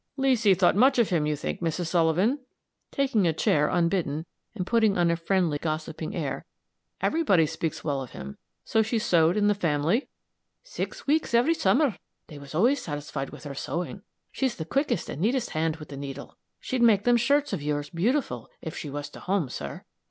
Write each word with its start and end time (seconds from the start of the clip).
"Leesy 0.17 0.55
thought 0.55 0.75
much 0.75 0.97
of 0.97 1.09
him, 1.11 1.27
you 1.27 1.35
think, 1.35 1.61
Mrs. 1.61 1.85
Sullivan," 1.85 2.39
taking 2.89 3.27
a 3.27 3.33
chair 3.33 3.67
unbidden, 3.67 4.25
and 4.55 4.65
putting 4.65 4.97
on 4.97 5.11
a 5.11 5.15
friendly, 5.15 5.59
gossiping 5.59 6.15
air. 6.15 6.43
"Everybody 7.01 7.45
speaks 7.45 7.83
well 7.83 8.01
of 8.01 8.09
him. 8.09 8.39
So 8.65 8.81
she 8.81 8.97
sewed 8.97 9.37
in 9.37 9.45
the 9.45 9.53
family?" 9.53 10.07
"Six 10.63 11.05
weeks 11.05 11.35
every 11.35 11.53
summer. 11.53 11.97
They 12.25 12.39
was 12.39 12.55
always 12.55 12.81
satisfied 12.81 13.29
with 13.29 13.43
her 13.43 13.53
sewing 13.53 14.01
she's 14.31 14.55
the 14.55 14.65
quickest 14.65 15.07
and 15.07 15.21
neatest 15.21 15.51
hand 15.51 15.75
with 15.75 15.89
the 15.89 15.97
needle! 15.97 16.35
She'd 16.59 16.81
make 16.81 17.03
them 17.03 17.15
shirts 17.15 17.53
of 17.53 17.61
yours 17.61 17.91
beautiful, 17.91 18.49
if 18.59 18.75
she 18.75 18.89
was 18.89 19.07
to 19.11 19.19
home, 19.19 19.49
sir." 19.49 19.83